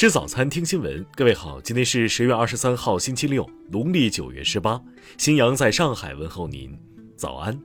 [0.00, 1.04] 吃早餐，听新闻。
[1.14, 4.80] 各位好，今天是十月二十三号，星期六，农历九月十八。
[5.18, 6.74] 新阳在上海问候您，
[7.18, 7.60] 早安。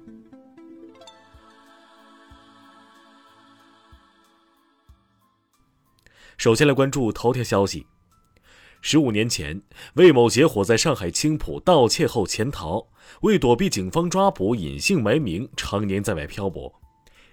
[6.36, 7.88] 首先来关注头条消息。
[8.82, 9.62] 十五年前，
[9.94, 12.90] 魏某结伙在上海青浦盗窃后潜逃，
[13.22, 16.82] 为躲避警方抓捕，隐姓埋名，常年在外漂泊。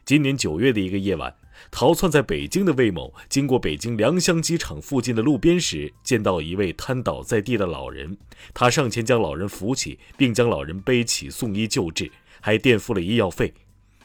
[0.04, 1.32] 今年九月的一个夜晚，
[1.70, 8.18] 逃窜在北京的魏某经过北京良乡机场附近的路边时，见到一位瘫倒在地的老人，
[8.52, 13.54] 他上前将老人扶起，并将老人背起送医救治，还垫付了医药费。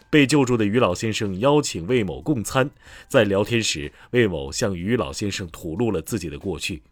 [0.09, 2.69] 被救助的于老先生邀请魏某共餐，
[3.09, 6.83] 在聊天时，魏某向于老先生吐露了自己的过去。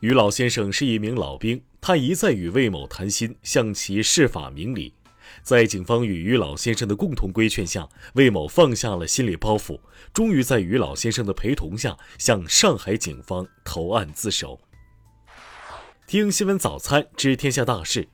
[0.00, 4.94] 于老先生是一名老兵，他一再与魏某谈心，向其释法明理。
[5.42, 9.80] 在警方与于老先生的共同规劝下，魏某放下了心理包袱，
[10.12, 14.60] 终于在于老先生的陪同下向上海警方投案自首。
[16.06, 18.08] 听新闻早餐知天下大事，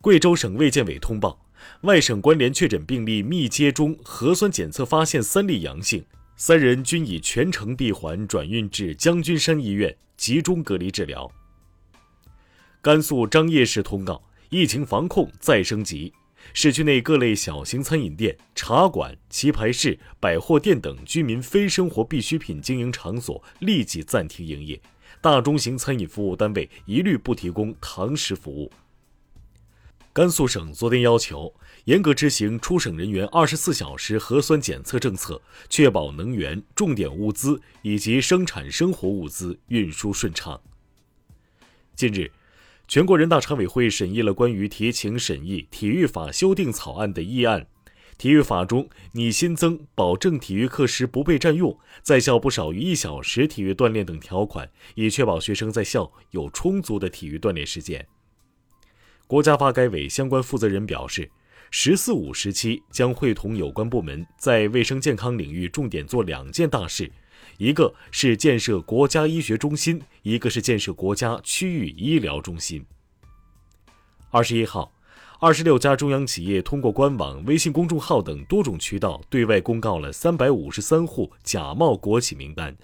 [0.00, 1.40] 贵州省卫健委通报。
[1.82, 6.04] 外省关联确诊病例密接中核酸检测发现三例阳性，
[6.36, 11.30] 三人均已全程闭环转运至将军山医院集中隔离治疗。
[12.82, 16.12] 甘肃张掖市通告：疫情防控再升级，
[16.52, 24.80] 市区内各类小型餐饮店、茶馆、棋牌室、百货店等居民非生活必需品经营场所立即暂停营业，
[25.20, 28.70] 大中型餐饮服务单位一律不提供堂食服务。
[30.12, 31.52] 甘肃省昨天要求
[31.86, 40.60] 严格执行出省人员二十四小时核酸检测政策，确保能源、重点物资以及生产生活物资运输顺畅。
[41.96, 42.30] 近日，
[42.86, 47.66] 全国人大常委会审议了关于提请审议体育法修订草案的议案。
[48.16, 58.06] 体育法中拟新增保证体育课时不被占用、在校不少于一小时体育锻炼等条款，以确保学生在校有充足的体育锻炼时间。
[59.26, 61.28] 国家发改委相关负责人表示
[61.72, 67.10] ，“十四五”时期将会同有关部门在卫生健康领域重点做两件大事，
[67.58, 72.84] 一个是建设国家医学中心，一个是建设国家区域医疗中心。
[74.30, 74.90] 二十一号。
[75.40, 82.74] 二十六家中央企业通过官网、微信公众号等多种渠道对外公告了三百五十三户假冒国企名单，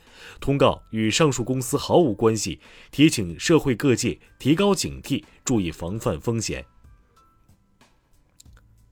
[0.40, 2.60] 通告与上述公司毫无关系，
[2.90, 6.66] 提醒社会各界提高警惕，注意防范风险。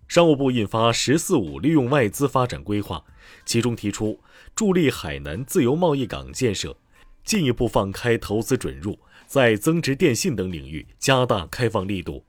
[0.07, 3.05] 商务部印发“十四五”利用外资发展规划，
[3.45, 4.21] 其中提出
[4.55, 6.77] 助力海南自由贸易港建设，
[7.25, 12.25] 进一步放开投资准入，在增值电信等领域加大开放力度。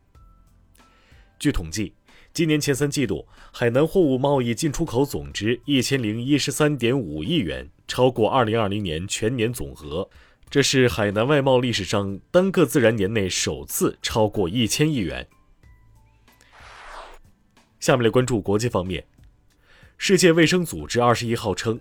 [1.40, 1.94] 据统计，
[2.34, 10.10] 今年前三季度，海南货物贸易进出口总值一千零一十三点五亿元，超过二零二零年全年总额。
[10.50, 15.28] 这是海南外贸历史上单个自然年内首次超过一千亿元。
[17.80, 19.06] 下面来关注国际方面，
[20.02, 21.78] 世界卫生组织二十一号称。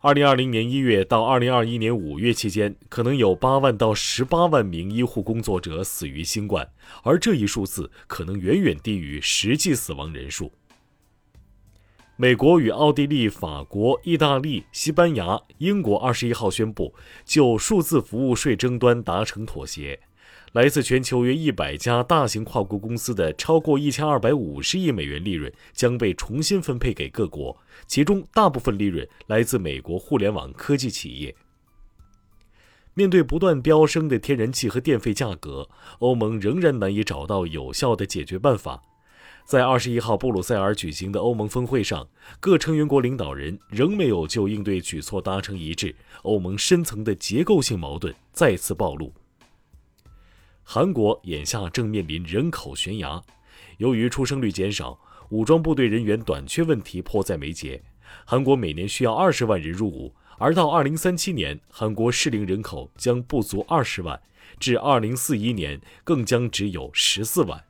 [0.00, 6.68] 二零二零年一月到二零二一年五月期间，可能有八万到十八万名医护工作者死于新冠，
[7.02, 10.52] 而这一数字可能远远低于实际死亡人数。
[12.16, 16.94] 美国与奥地利、法国、意大利、西班牙、英国二十一号宣布
[17.24, 19.98] 就数字服务税争端达成妥协。
[20.54, 27.56] 来自全球约一百家大型跨国公司的超过一千二百五十亿美元利润将被重新分配给各国，
[27.88, 31.34] 其中大部分利润来自美国互联网科技企业。
[32.94, 38.80] 面对不断飙升的天然气和电费价格，欧盟仍然难以找到有效的解决办法。
[39.44, 42.06] 在二十一号布鲁塞尔举行的欧盟峰会上，
[42.38, 49.12] 各成员国领导人仍没有就应对举措达成一致，欧盟深层的结构性矛盾再次暴露。
[50.64, 53.22] 韩国眼下正面临人口悬崖，
[53.76, 54.98] 由于出生率减少，
[55.28, 57.82] 武装部队人员短缺问题迫在眉睫。
[58.24, 64.20] 韩国每年需要二十万人入伍，而到二零三七年，韩国适龄人口将不足二十万，
[64.58, 67.62] 至二零四一年更将只有十四万。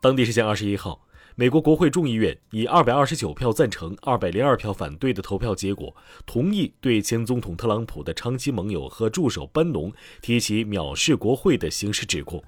[0.00, 1.07] 当地时间二十一号。
[1.40, 5.94] 美国国会众议院以二百二十九票赞成、二百零二票反对的投票结果，
[6.26, 12.42] 同意对前总统特朗普的长期盟友和助手班农提起藐视国会的刑事指控，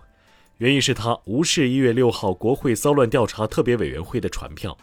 [0.59, 4.77] 原因是他无视一月六号国会骚乱调查特别委员会的传票。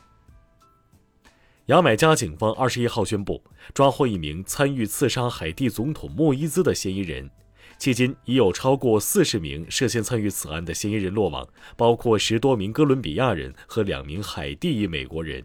[1.65, 3.43] 牙买加警方二十一号宣布
[3.73, 7.29] 抓获一名参与刺杀海地总统莫伊兹的嫌疑人。
[7.79, 15.43] 迄今已有超过四十名涉嫌参与此案的嫌疑人落网，包括十多名哥伦比亚人和两名海地裔美国人。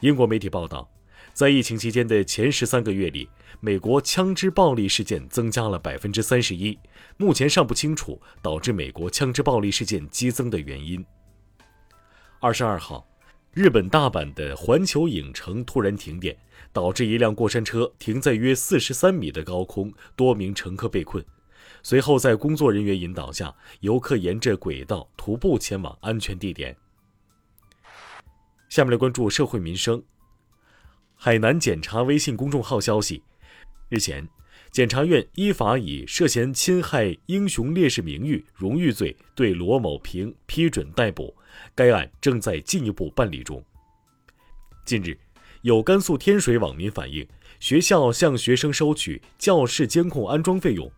[0.00, 0.88] 英国媒体报道，
[1.32, 3.28] 在疫情期间的前十三个月里，
[3.60, 6.78] 美国枪支暴力事件增加了百分之三十一，
[7.16, 11.04] 目前尚不清楚导致美国枪支暴力事件激增的原因。
[12.40, 13.06] 二十二号，
[13.54, 16.34] 日本大阪的环球影城突然停电，
[16.72, 21.22] 导致一辆过山车停在约四十三米的高空，多名乘客被困。
[21.82, 26.74] 随后，在工作人员引导下，游客沿着轨道徒步前往安全地点。
[28.70, 30.02] 下面来关注社会民生。
[31.14, 33.22] 海南检察微信公众号消息，
[33.90, 34.26] 日前，
[34.72, 41.34] 检察院依法以涉嫌侵害英雄烈士名誉、荣誉罪对罗某平批准逮捕，
[41.74, 43.62] 该案正在进一步办理中。
[44.86, 45.14] 近日，
[45.60, 47.28] 有甘肃天水网民反映，
[47.60, 50.90] 学校向学生收取教室监控安装费用，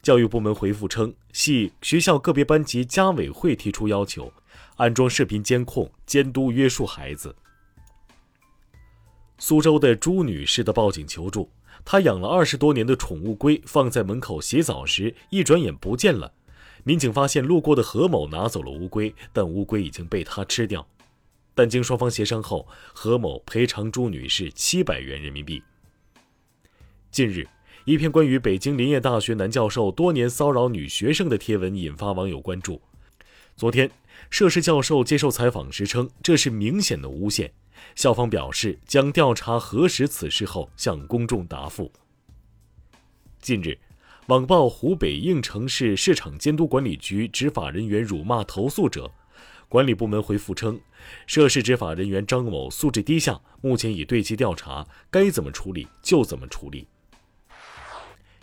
[0.00, 4.32] 教育部门回复称，系学校个别班级家委会提出要求，
[4.76, 7.34] 安装视频监控，监督约束孩子。
[9.38, 11.50] 苏州的朱女士的报警求助，
[11.84, 16.32] 他养了二十多年的宠物龟放在门口洗澡时，一转眼不见了。
[16.84, 20.86] 民警发现路过的何某拿走了乌龟，但乌龟已经被他吃掉。
[21.54, 25.62] 但经双方协商后，何某赔偿朱女士七百元人民币。
[27.10, 27.48] 近日，
[27.84, 32.80] 一篇关于北京林业大学男教授多年骚扰女学生的贴文引发网友关注。
[33.56, 33.90] 昨天，
[34.28, 37.52] 涉事教授接受采访时称，这是明显的诬陷。
[37.94, 41.92] 校方表示将调查核实此事后向公众答复。
[43.40, 43.78] 近日，
[44.26, 49.10] 网曝湖北应城市市场监督管理局执法人员辱骂投诉者，
[49.68, 50.80] 管理部门回复称，
[51.26, 56.88] 涉事执法人员张某素质低下，目前已对其调查，该怎么处理就怎么处理。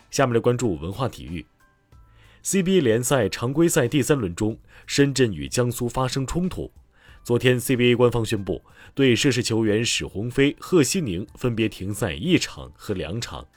[0.10, 1.46] 下面来关注文化体育。
[2.44, 6.72] CBA 联赛常规赛第三轮中，深圳与江苏发生冲突。
[7.24, 8.62] 昨天，CBA 官方宣布
[8.94, 13.48] 对涉事球员史鸿飞、贺西宁分别停赛一场和两场。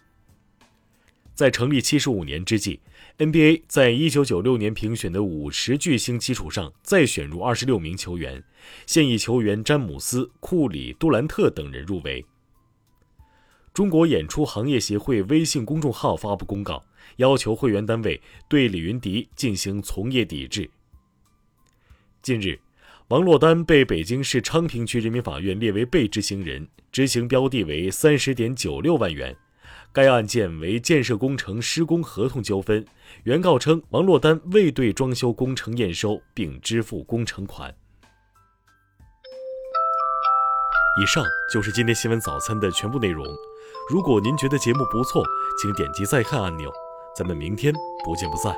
[1.35, 2.79] 在成立七十五年之际
[3.19, 8.45] ，NBA 在一九九六年评选的五十巨星基础上再选入二十六名球员，
[8.87, 12.25] 现役球员詹姆斯、库里、杜兰特等人入围。
[13.75, 16.85] 中国演出行业协会微信公众号发布公告，
[17.17, 20.71] 要求会员单位对李云迪进行从业抵制。
[22.23, 22.61] 近日。
[23.09, 29.37] 王珞丹被北京市昌平区人民法院列为被执行人，执行标的为三十点九六万元。
[29.93, 32.85] 该案件为建设工程施工合同纠纷，
[33.23, 37.73] 原告称王珞丹未对装修工程验收并支付工程款。
[41.01, 43.25] 以上就是今天新闻早餐的全部内容。
[43.89, 45.25] 如果您觉得节目不错，
[45.63, 46.73] 请点击再看按钮。
[47.17, 47.73] 咱们明天
[48.05, 48.53] 不见不散。